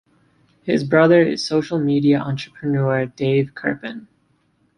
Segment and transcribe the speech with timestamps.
[0.63, 4.07] His brother is social media entrepreneur Dave Kerpen.